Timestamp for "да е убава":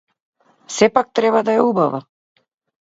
1.47-2.05